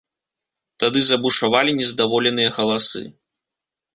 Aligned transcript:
Тады 0.83 0.99
забушавалі 1.09 1.75
нездаволеныя 1.81 2.49
галасы. 2.57 3.03